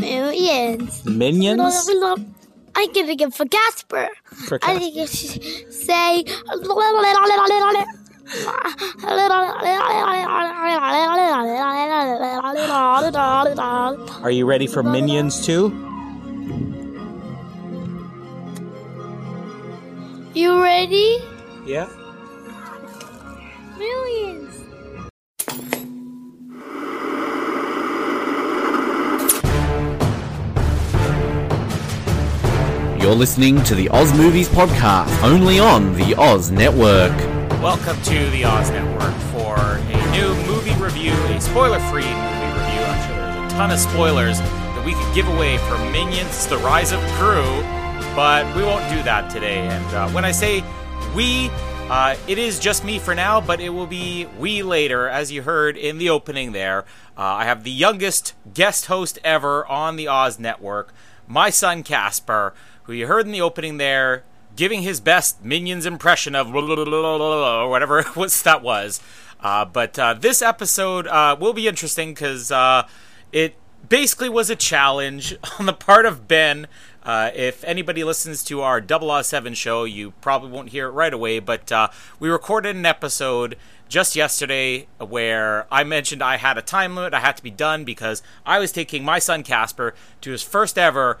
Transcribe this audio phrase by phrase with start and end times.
[0.00, 1.04] Millions.
[1.04, 1.88] Minions?
[2.78, 4.08] I'm gonna give for Casper.
[4.46, 6.24] For I Cas- think you should say.
[14.22, 15.72] Are you ready for Minions too?
[20.34, 21.18] You ready?
[21.64, 21.88] Yeah.
[23.78, 24.45] Millions.
[33.06, 37.16] You're listening to the Oz Movies Podcast, only on the Oz Network.
[37.62, 42.82] Welcome to the Oz Network for a new movie review, a spoiler-free movie review.
[42.82, 46.58] I'm sure there's a ton of spoilers that we could give away for Minions: The
[46.58, 47.44] Rise of Gru,
[48.16, 49.58] but we won't do that today.
[49.58, 50.64] And uh, when I say
[51.14, 51.48] we,
[51.88, 55.42] uh, it is just me for now, but it will be we later, as you
[55.42, 56.80] heard in the opening there.
[57.16, 60.92] Uh, I have the youngest guest host ever on the Oz Network,
[61.28, 62.52] my son Casper,
[62.86, 68.04] who you heard in the opening there, giving his best Minions impression of or whatever
[68.16, 69.00] was that was.
[69.40, 72.86] Uh, but uh, this episode uh, will be interesting because uh,
[73.32, 73.54] it
[73.88, 76.66] basically was a challenge on the part of Ben.
[77.02, 80.92] Uh, if anybody listens to our Double Oz 7 show, you probably won't hear it
[80.92, 83.56] right away, but uh, we recorded an episode
[83.88, 87.84] just yesterday where I mentioned I had a time limit, I had to be done
[87.84, 91.18] because I was taking my son Casper to his first ever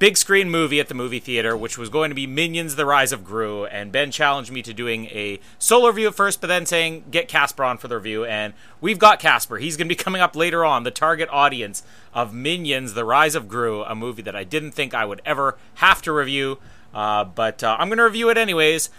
[0.00, 3.12] big screen movie at the movie theater, which was going to be Minions: The Rise
[3.12, 3.66] of Gru.
[3.66, 7.28] And Ben challenged me to doing a solo review at first, but then saying get
[7.28, 8.24] Casper on for the review.
[8.24, 9.58] And we've got Casper.
[9.58, 13.36] He's going to be coming up later on, the target audience of Minions: The Rise
[13.36, 16.58] of Gru, a movie that I didn't think I would ever have to review,
[16.92, 18.90] uh, but uh, I'm going to review it anyways.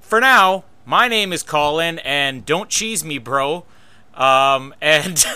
[0.00, 3.66] For now, my name is Colin, and don't cheese me, bro.
[4.14, 5.24] Um, and.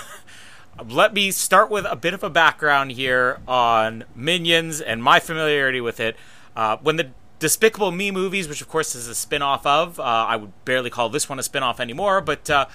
[0.88, 5.80] let me start with a bit of a background here on Minions and my familiarity
[5.80, 6.16] with it.
[6.56, 10.02] Uh, when the Despicable Me movies, which of course is a spin off of, uh,
[10.02, 12.66] I would barely call this one a spin off anymore, but uh,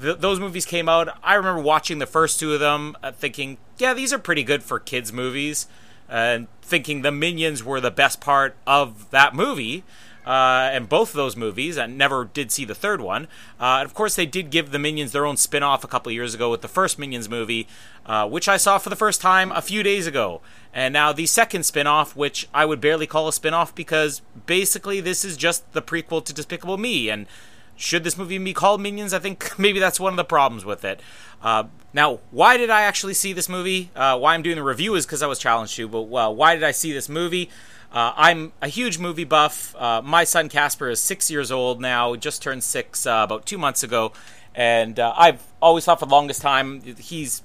[0.00, 1.16] th- those movies came out.
[1.22, 4.62] I remember watching the first two of them, uh, thinking, yeah, these are pretty good
[4.62, 5.66] for kids' movies,
[6.08, 9.84] and thinking the Minions were the best part of that movie
[10.28, 11.78] uh, and both of those movies.
[11.78, 13.24] I never did see the third one.
[13.58, 16.12] Uh, and of course, they did give the Minions their own spin off a couple
[16.12, 17.66] years ago with the first Minions movie,
[18.04, 20.42] uh, which I saw for the first time a few days ago.
[20.74, 24.20] And now the second spin off, which I would barely call a spin off because
[24.44, 27.08] basically this is just the prequel to Despicable Me.
[27.08, 27.26] And
[27.74, 29.14] should this movie be called Minions?
[29.14, 31.00] I think maybe that's one of the problems with it.
[31.42, 31.64] Uh,
[31.94, 33.90] now, why did I actually see this movie?
[33.96, 36.54] Uh, why I'm doing the review is because I was challenged to, but well, why
[36.54, 37.48] did I see this movie?
[37.90, 39.74] Uh, I'm a huge movie buff.
[39.76, 43.58] Uh, my son Casper is six years old now, just turned six uh, about two
[43.58, 44.12] months ago.
[44.54, 47.42] And uh, I've always thought for the longest time he's.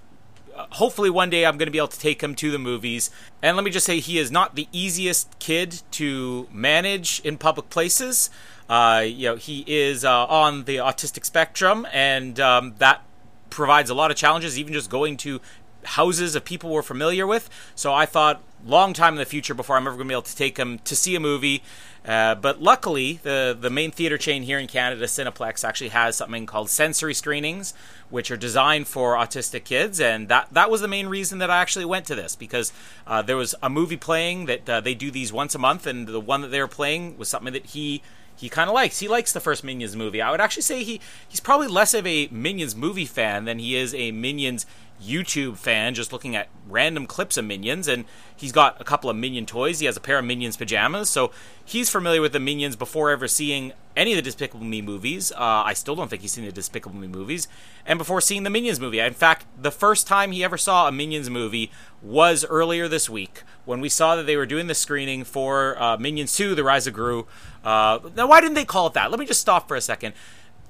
[0.56, 3.10] uh, Hopefully, one day I'm going to be able to take him to the movies.
[3.42, 7.70] And let me just say, he is not the easiest kid to manage in public
[7.70, 8.30] places.
[8.70, 13.02] Uh, you know, he is on the autistic spectrum, and um, that
[13.50, 15.40] provides a lot of challenges, even just going to
[15.86, 17.50] houses of people we're familiar with.
[17.76, 20.22] So I thought long time in the future before I'm ever going to be able
[20.24, 21.64] to take him to see a movie.
[22.06, 26.46] Uh, but luckily, the the main theater chain here in Canada, Cineplex, actually has something
[26.46, 27.74] called sensory screenings,
[28.10, 31.62] which are designed for autistic kids, and that that was the main reason that I
[31.62, 32.74] actually went to this because
[33.08, 36.06] uh, there was a movie playing that uh, they do these once a month, and
[36.06, 38.02] the one that they were playing was something that he
[38.36, 39.00] he kind of likes.
[39.00, 40.22] He likes the first Minions movie.
[40.22, 41.00] I would actually say he
[41.30, 44.66] he's probably less of a Minions movie fan than he is a Minions
[45.08, 47.88] YouTube fan, just looking at random clips of Minions.
[47.88, 48.06] And
[48.36, 49.80] he's got a couple of Minion toys.
[49.80, 51.32] He has a pair of Minions pajamas, so
[51.64, 55.32] he's familiar with the Minions before ever seeing any of the Despicable Me movies.
[55.32, 57.48] Uh, I still don't think he's seen the Despicable Me movies,
[57.86, 59.00] and before seeing the Minions movie.
[59.00, 61.72] In fact, the first time he ever saw a Minions movie
[62.02, 65.98] was earlier this week when we saw that they were doing the screening for uh,
[65.98, 67.28] Minions 2: The Rise of Gru.
[67.64, 69.12] Uh, now, why didn't they call it that?
[69.12, 70.14] Let me just stop for a second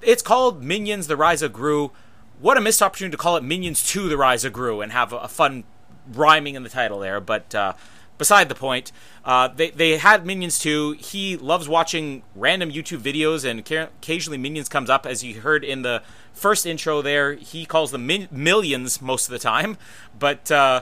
[0.06, 1.92] it's called Minions: The Rise of Gru.
[2.40, 5.14] What a missed opportunity to call it Minions 2: The Rise of Gru and have
[5.14, 5.64] a, a fun
[6.12, 7.22] rhyming in the title there.
[7.22, 7.74] But uh,
[8.18, 8.92] beside the point,
[9.24, 10.94] uh, they they had Minions 2.
[10.94, 15.64] He loves watching random YouTube videos, and ca- occasionally Minions comes up, as you heard
[15.64, 16.04] in the
[16.34, 17.02] first intro.
[17.02, 19.78] There, he calls them min- millions most of the time.
[20.18, 20.82] But uh,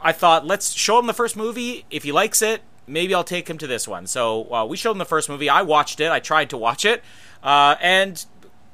[0.00, 1.84] I thought let's show him the first movie.
[1.90, 4.06] If he likes it, maybe I'll take him to this one.
[4.06, 5.48] So uh, we showed him the first movie.
[5.48, 6.10] I watched it.
[6.10, 7.02] I tried to watch it,
[7.42, 8.24] uh, and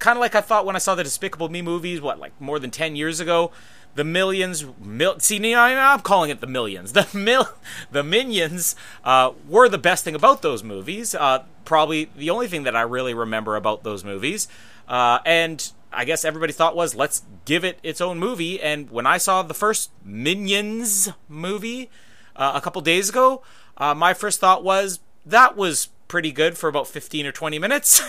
[0.01, 2.59] kind of like I thought when I saw the Despicable Me movies, what like more
[2.59, 3.53] than ten years ago.
[3.97, 6.93] The millions, mil- see, now I'm calling it the millions.
[7.01, 7.49] The mil,
[7.91, 11.13] the minions uh, were the best thing about those movies.
[11.13, 14.47] Uh, probably the only thing that I really remember about those movies.
[14.89, 18.61] Uh, and I guess everybody thought was let's give it its own movie.
[18.61, 21.91] And when I saw the first Minions movie
[22.37, 23.43] uh, a couple days ago,
[23.77, 28.03] uh, my first thought was that was pretty good for about 15 or 20 minutes.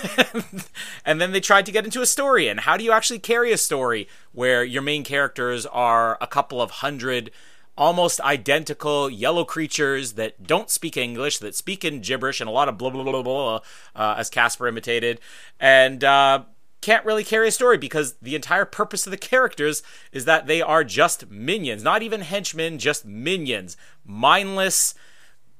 [1.05, 2.47] and then they tried to get into a story.
[2.47, 6.61] And how do you actually carry a story where your main characters are a couple
[6.61, 7.31] of hundred
[7.77, 12.67] almost identical yellow creatures that don't speak English, that speak in gibberish and a lot
[12.67, 13.59] of blah, blah, blah, blah,
[13.95, 15.21] uh, as Casper imitated.
[15.59, 16.43] And, uh,
[16.81, 20.63] can't really carry a story because the entire purpose of the characters is that they
[20.63, 24.95] are just minions, not even henchmen, just minions, mindless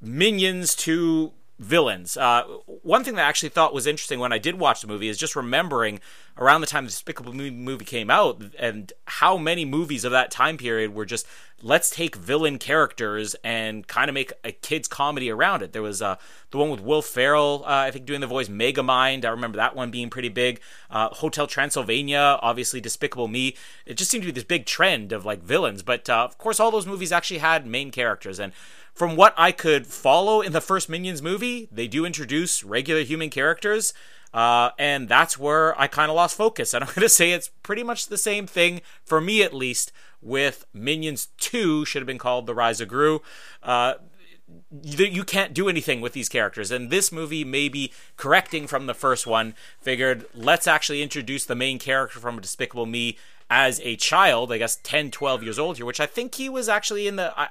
[0.01, 2.17] minions to villains.
[2.17, 2.43] Uh,
[2.81, 5.17] one thing that I actually thought was interesting when I did watch the movie is
[5.17, 5.99] just remembering
[6.35, 10.31] around the time the Despicable Me movie came out and how many movies of that
[10.31, 11.27] time period were just
[11.61, 15.71] let's take villain characters and kind of make a kids comedy around it.
[15.71, 16.15] There was uh,
[16.49, 19.23] the one with Will Ferrell, uh, I think, doing the voice Megamind.
[19.23, 20.61] I remember that one being pretty big.
[20.89, 23.55] Uh, Hotel Transylvania, obviously Despicable Me.
[23.85, 26.59] It just seemed to be this big trend of like villains, but uh, of course,
[26.59, 28.51] all those movies actually had main characters and
[28.93, 33.29] from what I could follow in the first Minions movie, they do introduce regular human
[33.29, 33.93] characters.
[34.33, 36.73] Uh, and that's where I kind of lost focus.
[36.73, 39.91] And I'm going to say it's pretty much the same thing, for me at least,
[40.21, 43.21] with Minions 2, should have been called The Rise of Gru.
[43.63, 43.95] Uh,
[44.83, 46.71] you, can't do anything with these characters.
[46.71, 51.79] And this movie, maybe correcting from the first one, figured let's actually introduce the main
[51.79, 53.17] character from Despicable Me
[53.49, 56.69] as a child, I guess 10, 12 years old here, which I think he was
[56.69, 57.37] actually in the.
[57.37, 57.49] I,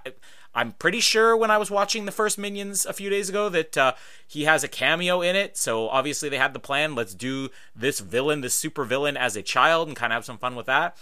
[0.54, 3.78] I'm pretty sure when I was watching the first Minions a few days ago that
[3.78, 3.92] uh,
[4.26, 5.56] he has a cameo in it.
[5.56, 6.94] So obviously they had the plan.
[6.94, 10.38] Let's do this villain, this super villain, as a child and kind of have some
[10.38, 10.96] fun with that.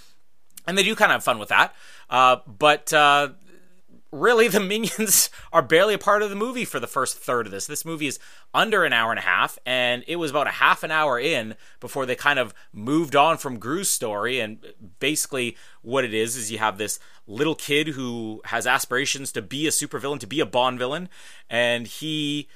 [0.67, 1.75] And they do kind of have fun with that.
[2.11, 3.31] Uh, but uh,
[4.11, 7.53] really the minions are barely a part of the movie for the first third of
[7.53, 7.67] this.
[7.67, 8.19] This movie is
[8.55, 11.55] under an hour and a half, and it was about a half an hour in
[11.81, 14.41] before they kind of moved on from Gru's story.
[14.41, 14.59] And
[14.99, 19.67] basically, what it is is you have this little kid who has aspirations to be
[19.67, 21.09] a supervillain, to be a Bond villain,
[21.51, 22.49] and he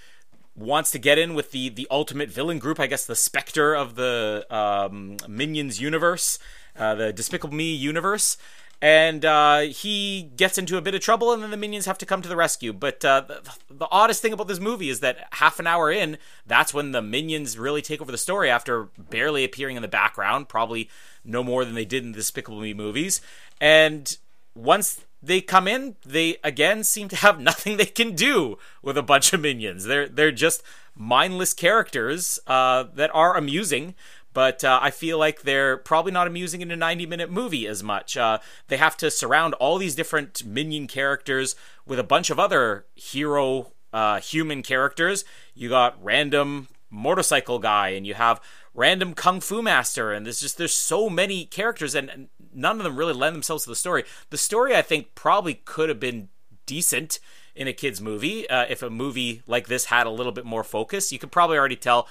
[0.54, 3.94] wants to get in with the the ultimate villain group, I guess the Spectre of
[3.94, 6.38] the um, Minions universe,
[6.76, 8.36] uh, the Despicable Me universe
[8.82, 12.06] and uh, he gets into a bit of trouble, and then the minions have to
[12.06, 12.72] come to the rescue.
[12.72, 16.18] But uh, the, the, oddest thing about this movie is that half an hour in,
[16.48, 20.48] that's when the minions really take over the story after barely appearing in the background,
[20.48, 20.90] probably
[21.24, 23.20] no more than they did in the Despicable Me movies.
[23.60, 24.18] And
[24.56, 29.02] once they come in, they again seem to have nothing they can do with a
[29.02, 29.84] bunch of minions.
[29.84, 30.64] They're they're just
[30.96, 33.94] mindless characters uh, that are amusing,
[34.32, 37.82] but uh, I feel like they're probably not amusing in a 90 minute movie as
[37.82, 38.16] much.
[38.16, 41.54] Uh, they have to surround all these different minion characters
[41.86, 45.24] with a bunch of other hero uh, human characters.
[45.54, 48.40] You got random motorcycle guy, and you have
[48.74, 52.96] random kung fu master, and there's just there's so many characters, and none of them
[52.96, 54.04] really lend themselves to the story.
[54.30, 56.28] The story, I think, probably could have been
[56.66, 57.18] decent
[57.54, 60.64] in a kids movie uh, if a movie like this had a little bit more
[60.64, 61.12] focus.
[61.12, 62.08] You could probably already tell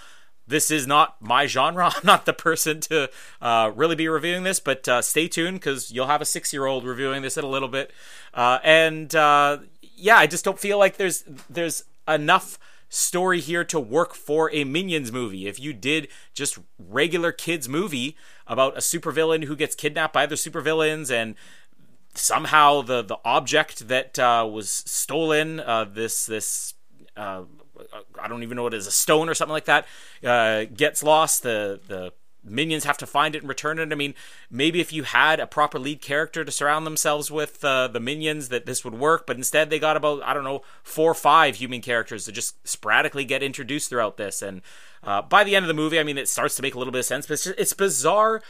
[0.51, 1.91] this is not my genre.
[1.95, 3.09] I'm not the person to
[3.41, 6.65] uh, really be reviewing this, but uh, stay tuned because you'll have a six year
[6.65, 7.91] old reviewing this in a little bit.
[8.33, 9.59] Uh, and uh,
[9.95, 14.65] yeah, I just don't feel like there's there's enough story here to work for a
[14.65, 15.47] Minions movie.
[15.47, 20.35] If you did just regular kids movie about a supervillain who gets kidnapped by other
[20.35, 21.35] supervillains and
[22.13, 26.73] somehow the the object that uh, was stolen, uh, this this
[28.19, 29.85] I don't even know what it is, a stone or something like that,
[30.23, 31.43] uh, gets lost.
[31.43, 33.91] The the minions have to find it and return it.
[33.91, 34.15] I mean,
[34.49, 38.49] maybe if you had a proper lead character to surround themselves with uh, the minions,
[38.49, 39.27] that this would work.
[39.27, 42.67] But instead, they got about I don't know four or five human characters that just
[42.67, 44.41] sporadically get introduced throughout this.
[44.41, 44.61] And
[45.03, 46.93] uh, by the end of the movie, I mean, it starts to make a little
[46.93, 47.27] bit of sense.
[47.27, 48.41] But it's, just, it's bizarre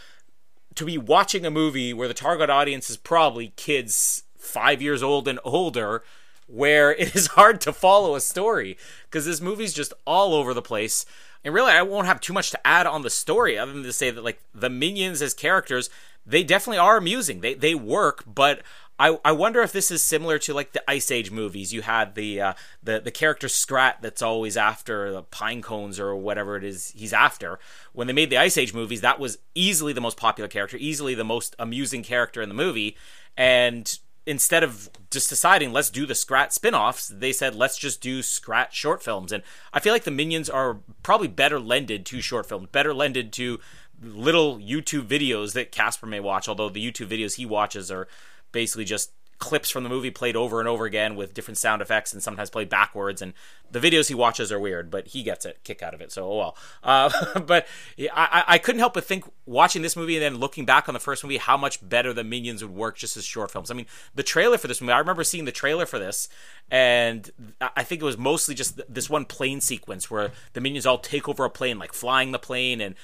[0.75, 5.27] to be watching a movie where the target audience is probably kids five years old
[5.27, 6.03] and older
[6.51, 10.61] where it is hard to follow a story because this movie's just all over the
[10.61, 11.05] place.
[11.43, 13.93] And really, I won't have too much to add on the story other than to
[13.93, 15.89] say that like the minions as characters,
[16.25, 17.41] they definitely are amusing.
[17.41, 18.61] They they work, but
[18.99, 21.73] I, I wonder if this is similar to like the Ice Age movies.
[21.73, 22.53] You had the uh,
[22.83, 27.11] the the character Scrat that's always after the pine cones or whatever it is he's
[27.11, 27.57] after.
[27.93, 31.15] When they made the Ice Age movies, that was easily the most popular character, easily
[31.15, 32.95] the most amusing character in the movie,
[33.35, 38.21] and instead of just deciding let's do the Scrat spin-offs, they said let's just do
[38.21, 39.31] Scrat short films.
[39.31, 43.33] And I feel like the Minions are probably better lended to short films, better lended
[43.33, 43.59] to
[44.01, 48.07] little YouTube videos that Casper may watch, although the YouTube videos he watches are
[48.51, 52.13] basically just clips from the movie played over and over again with different sound effects
[52.13, 53.21] and sometimes played backwards.
[53.21, 53.33] And
[53.71, 56.11] the videos he watches are weird, but he gets a kick out of it.
[56.11, 56.57] So, oh well.
[56.83, 57.67] Uh, but
[58.13, 60.99] I, I couldn't help but think watching this movie and then looking back on the
[60.99, 63.71] first movie, how much better the Minions would work just as short films.
[63.71, 66.29] I mean, the trailer for this movie, I remember seeing the trailer for this,
[66.69, 67.29] and
[67.59, 71.27] I think it was mostly just this one plane sequence where the Minions all take
[71.27, 72.95] over a plane, like flying the plane and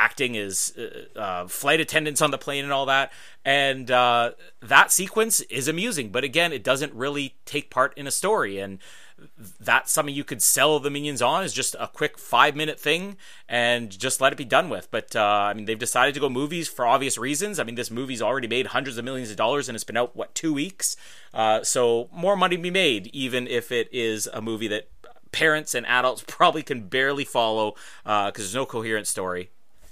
[0.00, 3.12] acting as uh, uh, flight attendants on the plane and all that.
[3.44, 8.10] And uh, that sequence is amusing, but again, it doesn't really take part in a
[8.10, 8.58] story.
[8.58, 8.78] And
[9.60, 13.18] that's something you could sell the minions on is just a quick five minute thing
[13.46, 14.90] and just let it be done with.
[14.90, 17.58] But uh, I mean, they've decided to go movies for obvious reasons.
[17.58, 20.16] I mean, this movie's already made hundreds of millions of dollars and it's been out
[20.16, 20.96] what two weeks,
[21.34, 24.88] uh, so more money to be made, even if it is a movie that
[25.32, 29.50] parents and adults probably can barely follow because uh, there's no coherent story.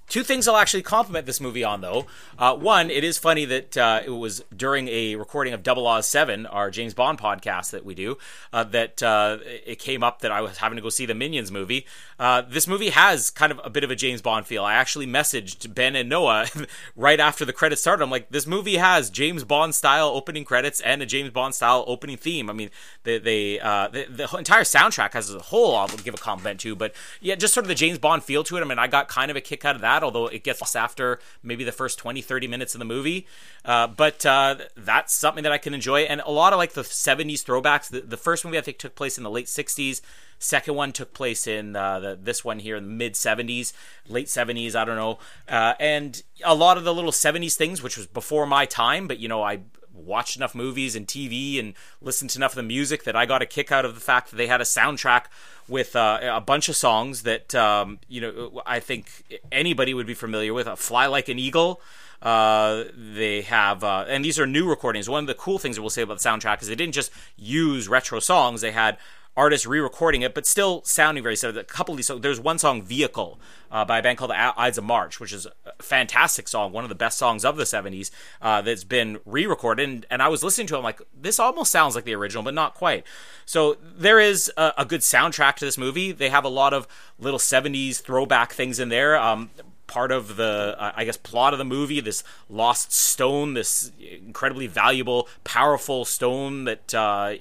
[0.08, 2.06] Two things I'll actually compliment this movie on, though.
[2.38, 6.06] Uh, one, it is funny that uh, it was during a recording of Double Oz
[6.06, 8.16] 7, our James Bond podcast that we do,
[8.50, 11.52] uh, that uh, it came up that I was having to go see the Minions
[11.52, 11.84] movie.
[12.18, 14.64] Uh, this movie has kind of a bit of a James Bond feel.
[14.64, 16.46] I actually messaged Ben and Noah
[16.96, 18.02] right after the credits started.
[18.02, 21.84] I'm like, this movie has James Bond style opening credits and a James Bond style
[21.86, 22.48] opening theme.
[22.48, 22.70] I mean,
[23.02, 26.60] they, they uh, the, the entire soundtrack has as a whole, I'll give a compliment
[26.60, 28.62] to, but yeah, just sort of the James Bond feel to it.
[28.62, 30.60] I mean, I got kind of a kick out of that that, although it gets
[30.60, 33.26] lost after maybe the first 20, 30 minutes of the movie.
[33.64, 36.02] Uh, but uh, that's something that I can enjoy.
[36.02, 37.88] And a lot of like the 70s throwbacks.
[37.88, 40.00] The, the, first movie I think took place in the late 60s.
[40.38, 43.72] Second one took place in uh, the, this one here in the mid 70s,
[44.08, 45.18] late 70s, I don't know.
[45.48, 49.18] Uh, and a lot of the little 70s things, which was before my time, but
[49.18, 49.62] you know, I
[49.92, 53.42] watched enough movies and TV and listened to enough of the music that I got
[53.42, 55.24] a kick out of the fact that they had a soundtrack
[55.68, 60.14] with uh, a bunch of songs that um, you know I think anybody would be
[60.14, 60.66] familiar with.
[60.78, 61.80] "Fly Like an Eagle."
[62.20, 65.08] Uh, they have, uh, and these are new recordings.
[65.08, 67.12] One of the cool things that we'll say about the soundtrack is they didn't just
[67.36, 68.98] use retro songs; they had
[69.36, 71.60] artists re-recording it, but still sounding very similar.
[71.60, 73.38] A couple of these, so there's one song, "Vehicle,"
[73.70, 76.84] uh, by a band called the Ides of March, which is a fantastic song, one
[76.84, 78.10] of the best songs of the '70s
[78.42, 79.88] uh, that's been re-recorded.
[79.88, 82.42] And, and, I was listening to it, I'm like, this almost sounds like the original,
[82.42, 83.04] but not quite.
[83.46, 86.12] So there is a, a good soundtrack to this movie.
[86.12, 89.16] They have a lot of little '70s throwback things in there.
[89.16, 89.50] Um,
[89.88, 94.66] part of the uh, i guess plot of the movie this lost stone this incredibly
[94.66, 97.32] valuable powerful stone that uh,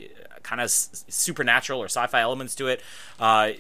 [0.48, 2.82] kind of supernatural or sci-fi elements to it.
[3.20, 3.52] Uh,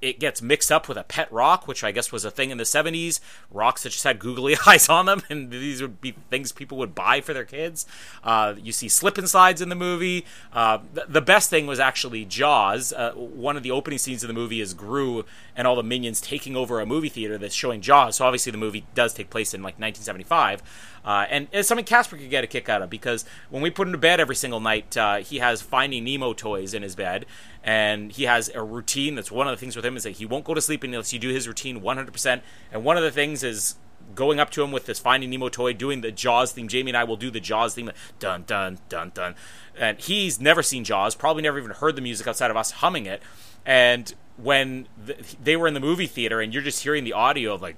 [0.00, 2.56] it gets mixed up with a pet rock, which I guess was a thing in
[2.56, 3.20] the 70s.
[3.50, 6.94] Rocks that just had googly eyes on them, and these would be things people would
[6.94, 7.86] buy for their kids.
[8.24, 10.24] Uh, you see slip and slides in the movie.
[10.52, 12.92] Uh, th- the best thing was actually Jaws.
[12.94, 16.20] Uh, one of the opening scenes of the movie is Gru and all the minions
[16.20, 18.16] taking over a movie theater that's showing Jaws.
[18.16, 20.62] So obviously the movie does take place in like 1975.
[21.04, 23.86] Uh, and it's something Casper could get a kick out of because when we put
[23.86, 27.26] him to bed every single night, uh, he has Finding Nemo toys in his bed,
[27.62, 29.14] and he has a routine.
[29.14, 31.12] That's one of the things with him is that he won't go to sleep unless
[31.12, 32.42] you do his routine 100%.
[32.72, 33.76] And one of the things is
[34.14, 36.68] going up to him with this Finding Nemo toy, doing the Jaws theme.
[36.68, 39.34] Jamie and I will do the Jaws theme, dun dun dun dun.
[39.78, 43.06] And he's never seen Jaws, probably never even heard the music outside of us humming
[43.06, 43.22] it.
[43.64, 47.54] And when the, they were in the movie theater and you're just hearing the audio
[47.54, 47.76] of like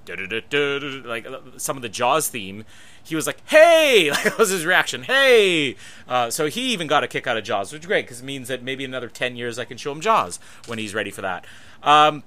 [1.05, 1.27] like
[1.57, 2.65] some of the Jaws theme,
[3.03, 5.03] he was like, "Hey!" Like, that was his reaction.
[5.03, 5.75] "Hey!"
[6.07, 8.25] Uh, so he even got a kick out of Jaws, which is great because it
[8.25, 11.21] means that maybe another ten years I can show him Jaws when he's ready for
[11.21, 11.45] that.
[11.81, 12.23] Um,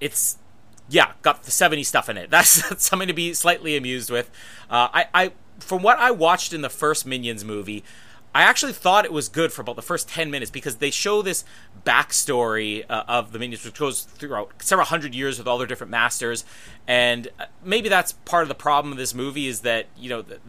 [0.00, 0.38] it's
[0.88, 2.30] yeah, got the '70s stuff in it.
[2.30, 4.30] That's, that's something to be slightly amused with.
[4.70, 7.84] Uh, I, I from what I watched in the first Minions movie,
[8.34, 11.22] I actually thought it was good for about the first 10 minutes because they show
[11.22, 11.44] this
[11.84, 15.92] backstory uh, of the minions, which goes throughout several hundred years with all their different
[15.92, 16.44] masters.
[16.88, 20.22] And uh, maybe that's part of the problem of this movie is that, you know,
[20.22, 20.40] the,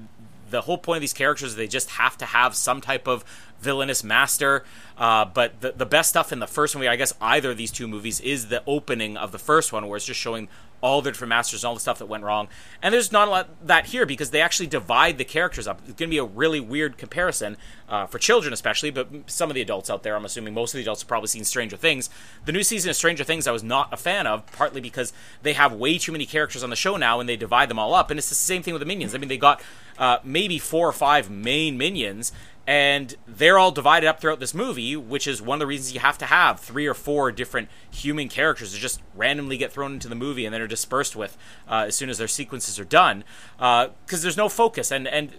[0.50, 3.24] the whole point of these characters is they just have to have some type of
[3.60, 4.64] villainous master.
[4.98, 7.72] Uh, but the, the best stuff in the first movie, I guess either of these
[7.72, 10.48] two movies, is the opening of the first one where it's just showing
[10.82, 12.48] all the different masters and all the stuff that went wrong.
[12.82, 15.80] And there's not a lot that here because they actually divide the characters up.
[15.88, 17.58] It's going to be a really weird comparison
[17.90, 20.78] uh, for children, especially, but some of the adults out there, I'm assuming most of
[20.78, 22.10] the adults have probably seen Stranger Things.
[22.46, 25.54] The new season of Stranger Things, I was not a fan of, partly because they
[25.54, 28.10] have way too many characters on the show now and they divide them all up.
[28.12, 29.16] And it's the same thing with the minions.
[29.16, 29.62] I mean, they got
[29.98, 32.32] uh, maybe four or five main minions
[32.68, 36.00] and they're all divided up throughout this movie, which is one of the reasons you
[36.00, 40.08] have to have three or four different human characters that just randomly get thrown into
[40.08, 41.38] the movie and then are dispersed with
[41.70, 43.24] uh, as soon as their sequences are done,
[43.58, 45.32] because uh, there's no focus and and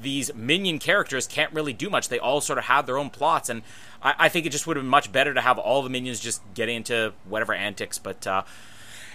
[0.00, 2.08] these minion characters can't really do much.
[2.08, 3.62] They all sort of have their own plots, and
[4.02, 6.20] I, I think it just would have been much better to have all the minions
[6.20, 7.98] just get into whatever antics.
[7.98, 8.42] But, uh,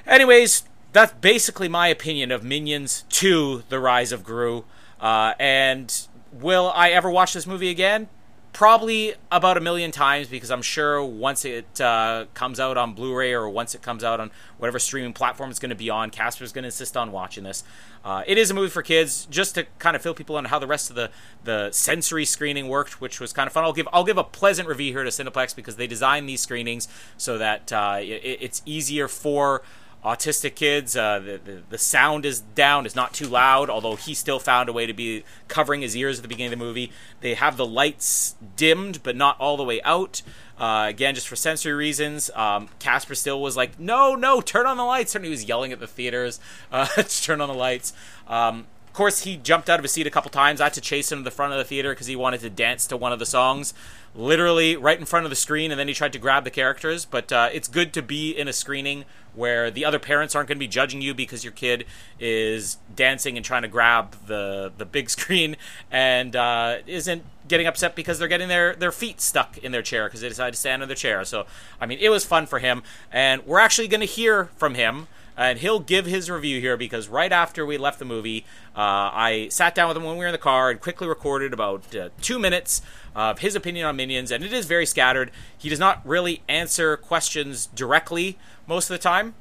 [0.06, 4.66] anyways, that's basically my opinion of Minions 2: The Rise of Gru.
[5.00, 8.08] Uh, and will I ever watch this movie again?
[8.54, 13.32] Probably about a million times because I'm sure once it uh, comes out on Blu-ray
[13.32, 16.52] or once it comes out on whatever streaming platform it's going to be on, Casper's
[16.52, 17.64] going to insist on watching this.
[18.04, 20.50] Uh, it is a movie for kids, just to kind of fill people in on
[20.50, 21.10] how the rest of the,
[21.46, 23.64] the sensory screening worked, which was kind of fun.
[23.64, 26.90] I'll give I'll give a pleasant review here to Cineplex because they designed these screenings
[27.16, 29.62] so that uh, it, it's easier for
[30.04, 30.96] autistic kids.
[30.96, 34.70] Uh, the, the, the sound is down, is not too loud, although he still found
[34.70, 36.92] a way to be covering his ears at the beginning of the movie.
[37.22, 40.22] They have the lights dimmed, but not all the way out.
[40.58, 42.30] Uh, again, just for sensory reasons.
[42.36, 45.72] Um, Casper still was like, "No, no, turn on the lights!" And he was yelling
[45.72, 46.40] at the theaters
[46.72, 47.94] uh, to turn on the lights.
[48.28, 50.60] Um, of course, he jumped out of his seat a couple times.
[50.60, 52.50] I had to chase him to the front of the theater because he wanted to
[52.50, 53.74] dance to one of the songs,
[54.14, 57.06] literally right in front of the screen, and then he tried to grab the characters.
[57.06, 59.06] But uh, it's good to be in a screening
[59.36, 61.86] where the other parents aren't going to be judging you because your kid
[62.20, 65.56] is dancing and trying to grab the the big screen
[65.92, 70.06] and uh, isn't getting upset because they're getting their, their feet stuck in their chair
[70.08, 71.24] because they decided to stand in their chair.
[71.26, 71.46] So,
[71.80, 75.08] I mean, it was fun for him, and we're actually going to hear from him.
[75.38, 78.46] And he'll give his review here because right after we left the movie,
[78.76, 81.54] uh, I sat down with him when we were in the car and quickly recorded
[81.54, 82.82] about uh, two minutes
[83.16, 84.32] of his opinion on Minions.
[84.32, 85.32] And it is very scattered.
[85.58, 89.36] He does not really answer questions directly most of the time.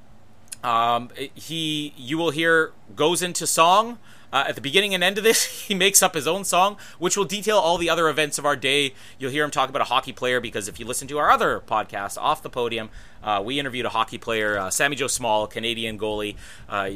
[0.63, 3.99] Um, he, you will hear, goes into song.
[4.33, 7.17] Uh, at the beginning and end of this, he makes up his own song, which
[7.17, 8.95] will detail all the other events of our day.
[9.19, 11.61] You'll hear him talk about a hockey player because if you listen to our other
[11.61, 12.91] podcast, Off the Podium,
[13.25, 16.37] uh, we interviewed a hockey player, uh, Sami Jo Small, Canadian goalie,
[16.69, 16.91] uh,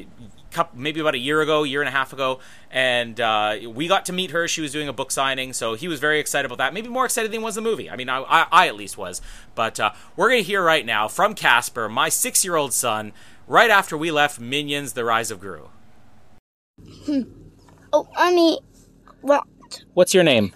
[0.74, 2.38] maybe about a year ago, year and a half ago,
[2.70, 4.46] and uh, we got to meet her.
[4.46, 6.72] She was doing a book signing, so he was very excited about that.
[6.74, 7.90] Maybe more excited than was the movie.
[7.90, 9.20] I mean, I, I, I at least was.
[9.55, 13.12] But uh, we're going to hear right now from Casper, my six year old son,
[13.46, 15.68] right after we left Minions The Rise of Gru.
[17.04, 17.22] Hmm.
[17.92, 18.59] Oh, mommy,
[19.20, 19.44] what?
[19.94, 20.52] What's your name?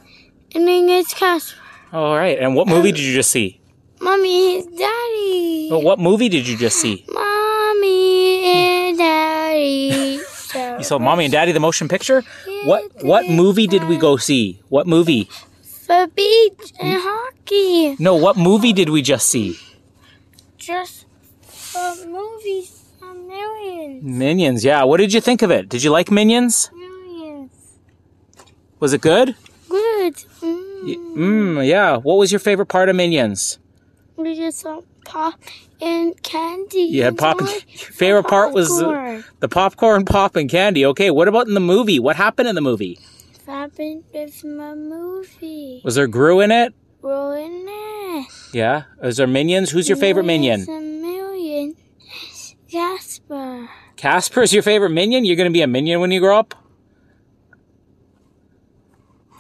[0.55, 1.59] My name is Casper.
[1.92, 2.38] All right.
[2.38, 3.61] And what movie did you just see?
[4.01, 5.68] Mommy is daddy.
[5.70, 7.05] Well, what movie did you just see?
[7.09, 10.20] Mommy and daddy.
[10.55, 12.22] You saw Mommy and Daddy the motion picture?
[12.64, 14.61] What what movie did we go see?
[14.68, 15.29] What movie?
[15.87, 17.96] The beach and hockey.
[17.98, 19.59] No, what movie did we just see?
[20.57, 21.07] Just
[21.72, 22.78] the movies a
[23.29, 24.03] millions.
[24.05, 24.83] Minions, yeah.
[24.85, 25.69] What did you think of it?
[25.69, 26.71] Did you like Minions?
[26.75, 27.53] Millions.
[28.81, 29.37] Was it good?
[29.69, 30.14] Good.
[30.43, 30.49] Y-
[30.88, 31.17] Mm.
[31.17, 31.97] Mmm, yeah.
[31.97, 33.59] What was your favorite part of Minions?
[34.17, 35.35] We just saw pop
[35.81, 36.83] and candy.
[36.83, 37.41] You had and pop.
[37.41, 37.49] Your
[38.03, 39.25] favorite part was the, popcorn.
[39.41, 40.87] the popcorn, pop, and candy.
[40.87, 41.99] Okay, what about in the movie?
[41.99, 42.99] What happened in the movie?
[43.47, 45.81] happened with my movie.
[45.85, 46.75] Was there Gru in it?
[47.03, 48.27] Growing that.
[48.53, 48.83] Yeah.
[49.03, 49.71] Is there Minions?
[49.71, 50.62] Who's your favorite minion?
[50.69, 51.75] A million.
[52.69, 53.08] Jasper.
[53.97, 55.25] Casper is your favorite minion?
[55.25, 56.55] You're going to be a minion when you grow up?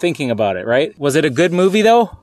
[0.00, 0.96] Thinking about it, right?
[0.98, 2.18] Was it a good movie though?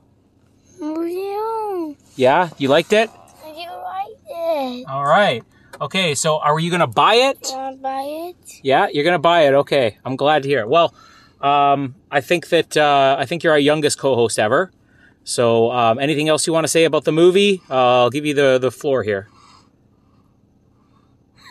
[0.80, 1.94] Real.
[2.14, 3.10] Yeah, you liked it?
[3.44, 4.86] You like it.
[4.88, 5.42] All right.
[5.80, 7.48] Okay, so are you going to buy it?
[7.52, 8.60] Wanna buy it?
[8.62, 9.52] Yeah, you're going to buy it.
[9.52, 9.98] Okay.
[10.06, 10.60] I'm glad to hear.
[10.60, 10.68] it.
[10.68, 10.94] Well,
[11.42, 14.72] um, I think that uh, I think you're our youngest co-host ever.
[15.24, 17.60] So, um, anything else you want to say about the movie?
[17.68, 19.28] Uh, I'll give you the the floor here.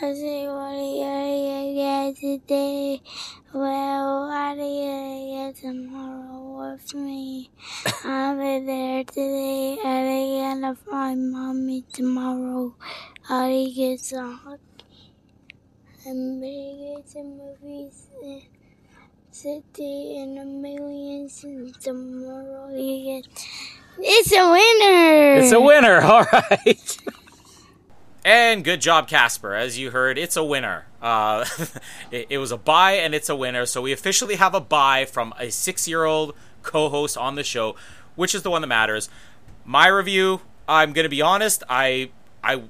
[0.05, 3.01] I say, what are you get today?
[3.51, 4.29] Well,
[5.59, 7.49] tomorrow with me?
[8.03, 9.71] I'll be there today.
[9.73, 12.75] You gonna find mommy tomorrow?
[13.31, 15.15] You get some hockey?
[16.05, 18.07] I'm gonna get some movies.
[19.31, 23.27] City in a million and tomorrow you get.
[23.97, 25.39] It's a winner!
[25.41, 26.01] It's a winner.
[26.03, 26.97] All right.
[28.25, 29.53] And good job, Casper.
[29.53, 30.87] As you heard, it's a winner.
[30.99, 31.45] Uh,
[32.11, 33.67] it, it was a buy, and it's a winner.
[33.67, 36.33] So we officially have a buy from a six-year-old
[36.63, 37.75] co-host on the show,
[38.15, 39.09] which is the one that matters.
[39.63, 40.41] My review.
[40.67, 41.63] I'm gonna be honest.
[41.69, 42.09] I
[42.43, 42.63] I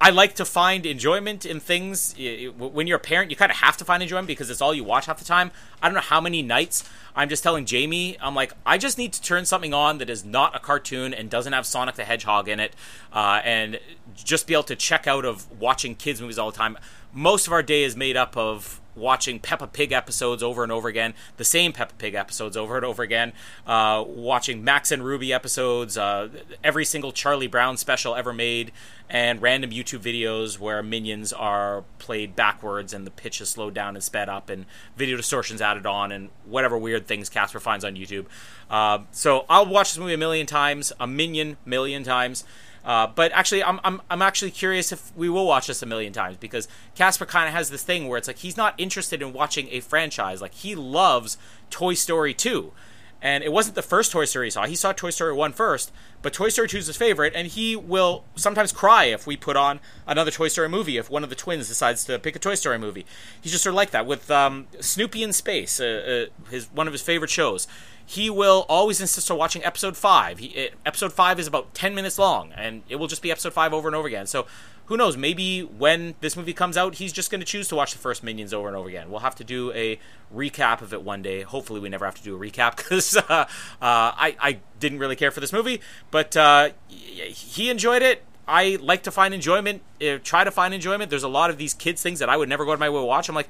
[0.00, 2.14] I like to find enjoyment in things.
[2.56, 4.82] When you're a parent, you kind of have to find enjoyment because it's all you
[4.82, 5.50] watch half the time.
[5.82, 9.12] I don't know how many nights I'm just telling Jamie, I'm like, I just need
[9.14, 12.48] to turn something on that is not a cartoon and doesn't have Sonic the Hedgehog
[12.48, 12.74] in it,
[13.12, 13.80] uh, and
[14.14, 16.78] just be able to check out of watching kids' movies all the time.
[17.12, 20.88] Most of our day is made up of watching Peppa Pig episodes over and over
[20.88, 23.32] again, the same Peppa Pig episodes over and over again,
[23.66, 26.28] uh, watching Max and Ruby episodes, uh,
[26.62, 28.72] every single Charlie Brown special ever made,
[29.08, 33.96] and random YouTube videos where minions are played backwards and the pitch is slowed down
[33.96, 37.96] and sped up and video distortions added on and whatever weird things Casper finds on
[37.96, 38.26] YouTube.
[38.70, 42.44] Uh, so I'll watch this movie a million times, a minion million times.
[42.84, 46.12] Uh, but actually, I'm, I'm I'm actually curious if we will watch this a million
[46.12, 49.32] times because Casper kind of has this thing where it's like he's not interested in
[49.32, 50.40] watching a franchise.
[50.40, 51.36] Like he loves
[51.68, 52.72] Toy Story 2.
[53.22, 54.66] And it wasn't the first Toy Story he saw.
[54.66, 57.76] He saw Toy Story 1 first, but Toy Story 2 is his favorite, and he
[57.76, 61.36] will sometimes cry if we put on another Toy Story movie, if one of the
[61.36, 63.04] twins decides to pick a Toy Story movie.
[63.40, 64.06] He's just sort of like that.
[64.06, 67.68] With um, Snoopy in Space, uh, uh, his one of his favorite shows,
[68.06, 70.38] he will always insist on watching episode 5.
[70.38, 73.52] He, it, episode 5 is about 10 minutes long, and it will just be episode
[73.52, 74.26] 5 over and over again.
[74.26, 74.46] So
[74.90, 75.16] who knows?
[75.16, 78.24] Maybe when this movie comes out, he's just going to choose to watch the first
[78.24, 79.08] Minions over and over again.
[79.08, 80.00] We'll have to do a
[80.34, 81.42] recap of it one day.
[81.42, 83.46] Hopefully, we never have to do a recap because uh, uh,
[83.80, 88.24] I, I didn't really care for this movie, but uh, he enjoyed it.
[88.48, 91.08] I like to find enjoyment, uh, try to find enjoyment.
[91.08, 93.00] There's a lot of these kids things that I would never go to my way
[93.00, 93.28] to watch.
[93.28, 93.48] I'm like,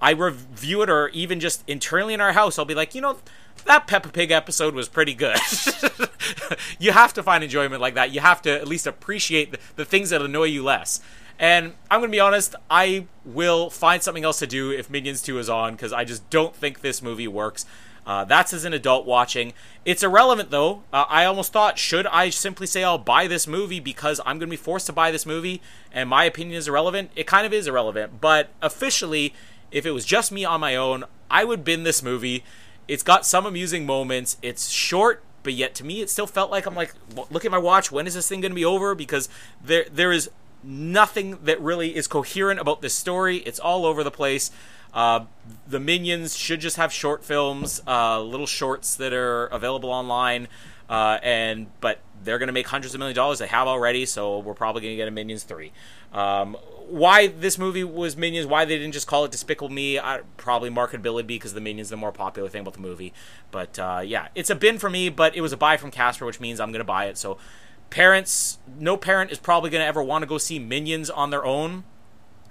[0.00, 3.18] I review it, or even just internally in our house, I'll be like, you know,
[3.64, 5.36] that Peppa Pig episode was pretty good.
[6.78, 8.12] you have to find enjoyment like that.
[8.12, 11.00] You have to at least appreciate the, the things that annoy you less.
[11.38, 15.22] And I'm going to be honest, I will find something else to do if Minions
[15.22, 17.66] 2 is on because I just don't think this movie works.
[18.06, 19.52] Uh, that's as an adult watching.
[19.84, 20.82] It's irrelevant though.
[20.92, 24.48] Uh, I almost thought, should I simply say I'll buy this movie because I'm going
[24.48, 27.10] to be forced to buy this movie and my opinion is irrelevant?
[27.14, 28.20] It kind of is irrelevant.
[28.20, 29.34] But officially,
[29.70, 32.44] if it was just me on my own, I would bin this movie.
[32.88, 34.36] It's got some amusing moments.
[34.42, 36.94] It's short, but yet to me, it still felt like I'm like,
[37.30, 37.92] look at my watch.
[37.92, 38.94] When is this thing going to be over?
[38.94, 39.28] Because
[39.64, 40.30] there there is
[40.62, 43.38] nothing that really is coherent about this story.
[43.38, 44.50] It's all over the place.
[44.94, 45.24] Uh,
[45.66, 50.48] the minions should just have short films, uh, little shorts that are available online,
[50.88, 53.38] uh, and but they're going to make hundreds of million dollars.
[53.38, 55.72] They have already, so we're probably going to get a Minions three.
[56.12, 56.56] Um,
[56.92, 60.68] why this movie was Minions, why they didn't just call it Despicable Me, I, probably
[60.68, 63.14] marketability because the Minions the more popular thing about the movie.
[63.50, 66.26] But uh, yeah, it's a bin for me, but it was a buy from Casper,
[66.26, 67.16] which means I'm going to buy it.
[67.16, 67.38] So
[67.88, 71.44] parents, no parent is probably going to ever want to go see Minions on their
[71.44, 71.84] own.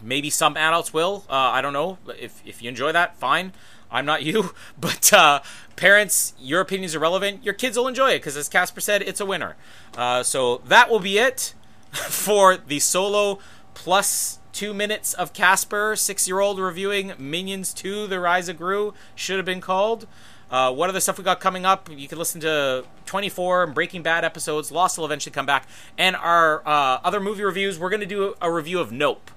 [0.01, 1.25] Maybe some adults will.
[1.29, 1.99] Uh, I don't know.
[2.19, 3.53] If if you enjoy that, fine.
[3.91, 5.41] I'm not you, but uh,
[5.75, 7.43] parents, your opinions are relevant.
[7.43, 9.55] Your kids will enjoy it because, as Casper said, it's a winner.
[9.95, 11.53] Uh, so that will be it
[12.09, 13.39] for the solo
[13.73, 18.93] plus two minutes of Casper, six year old reviewing Minions 2 The Rise of Gru,
[19.15, 20.07] should have been called.
[20.49, 21.89] Uh, what other stuff we got coming up?
[21.89, 24.69] You can listen to 24 and Breaking Bad episodes.
[24.69, 25.65] Lost will eventually come back.
[25.97, 29.31] And our uh, other movie reviews, we're going to do a review of Nope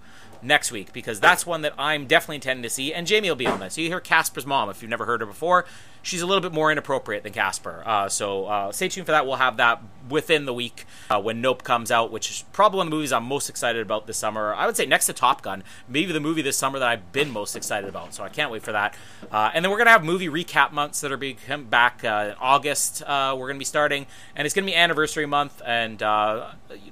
[0.45, 3.47] next week because that's one that I'm definitely intending to see, and Jamie will be
[3.47, 3.73] on that.
[3.73, 5.65] So you hear Casper's mom if you've never heard her before.
[6.03, 7.83] She's a little bit more inappropriate than Casper.
[7.87, 9.25] Uh, so uh, stay tuned for that.
[9.25, 12.89] We'll have that within the week uh, when Nope comes out, which is probably one
[12.89, 14.53] of the movies I'm most excited about this summer.
[14.53, 17.31] I would say next to Top Gun, maybe the movie this summer that I've been
[17.31, 18.13] most excited about.
[18.13, 18.95] So I can't wait for that.
[19.33, 21.39] Uh, and then we're gonna have movie recap months that are being
[21.71, 23.03] back uh, in August.
[23.07, 25.63] Uh, we're gonna be starting, and it's gonna be anniversary month.
[25.65, 26.03] And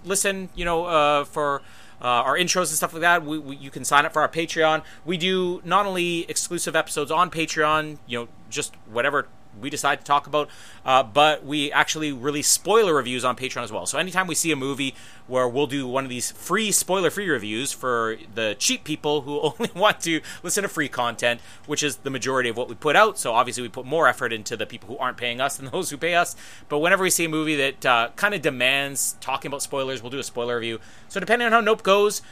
[0.04, 1.60] listen, you know, for
[2.02, 3.24] uh, our intros and stuff like that.
[3.24, 4.82] We, we, you can sign up for our Patreon.
[5.04, 9.28] We do not only exclusive episodes on Patreon, you know, just whatever
[9.60, 10.48] we decide to talk about,
[10.84, 13.86] uh, but we actually release spoiler reviews on Patreon as well.
[13.86, 14.94] So anytime we see a movie
[15.26, 19.40] where we'll do one of these free spoiler free reviews for the cheap people who
[19.58, 22.96] only want to listen to free content, which is the majority of what we put
[22.96, 23.18] out.
[23.18, 25.90] So obviously we put more effort into the people who aren't paying us than those
[25.90, 26.34] who pay us.
[26.68, 30.10] But whenever we see a movie that uh, kind of demands talking about spoilers, we'll
[30.10, 30.80] do a spoiler review.
[31.08, 32.22] So depending on how Nope goes,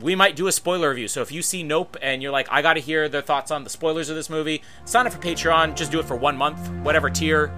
[0.00, 1.08] we might do a spoiler review.
[1.08, 3.64] So if you see Nope and you're like, I got to hear their thoughts on
[3.64, 5.74] the spoilers of this movie, sign up for Patreon.
[5.74, 7.50] Just do it for one month, whatever tier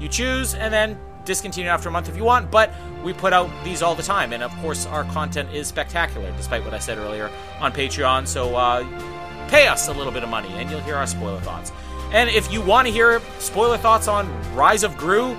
[0.00, 2.50] you choose, and then discontinue after a month if you want.
[2.50, 2.72] But
[3.04, 6.64] we put out these all the time, and of course, our content is spectacular, despite
[6.64, 7.30] what I said earlier
[7.60, 8.26] on Patreon.
[8.26, 11.72] So uh, pay us a little bit of money, and you'll hear our spoiler thoughts.
[12.12, 15.34] And if you want to hear spoiler thoughts on Rise of Gru,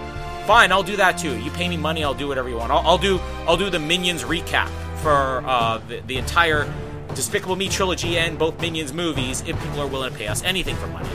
[0.46, 1.38] fine, I'll do that too.
[1.40, 2.72] You pay me money, I'll do whatever you want.
[2.72, 4.70] I'll, I'll do I'll do the Minions recap
[5.06, 6.68] for uh, the, the entire
[7.14, 10.76] Despicable Me trilogy and both Minions movies if people are willing to pay us anything
[10.78, 11.08] for money.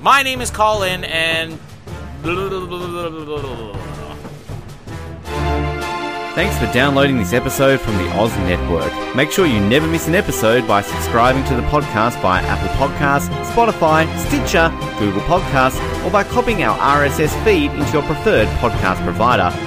[0.00, 1.58] My name is Colin, and.
[6.36, 8.92] Thanks for downloading this episode from the Oz Network.
[9.16, 13.28] Make sure you never miss an episode by subscribing to the podcast via Apple Podcasts,
[13.52, 14.68] Spotify, Stitcher,
[15.00, 19.50] Google Podcasts, or by copying our RSS feed into your preferred podcast provider.